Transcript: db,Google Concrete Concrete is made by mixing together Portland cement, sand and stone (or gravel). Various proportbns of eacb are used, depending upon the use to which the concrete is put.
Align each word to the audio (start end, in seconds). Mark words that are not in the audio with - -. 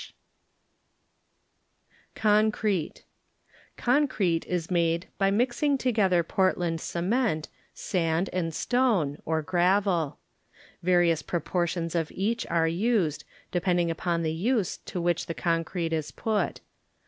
db,Google 2.15 2.21
Concrete 2.21 3.03
Concrete 3.77 4.45
is 4.47 4.71
made 4.71 5.05
by 5.19 5.29
mixing 5.29 5.77
together 5.77 6.23
Portland 6.23 6.81
cement, 6.81 7.49
sand 7.75 8.27
and 8.33 8.51
stone 8.51 9.19
(or 9.25 9.43
gravel). 9.43 10.17
Various 10.81 11.21
proportbns 11.21 11.93
of 11.93 12.09
eacb 12.09 12.47
are 12.49 12.67
used, 12.67 13.25
depending 13.51 13.91
upon 13.91 14.23
the 14.23 14.33
use 14.33 14.77
to 14.85 14.99
which 14.99 15.27
the 15.27 15.35
concrete 15.35 15.93
is 15.93 16.09
put. 16.09 16.61